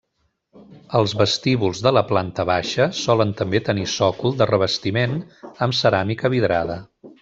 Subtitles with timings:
[0.99, 5.17] Els vestíbuls de la planta baixa solen també tenir sòcol de revestiment
[5.49, 6.85] amb ceràmica vidrada.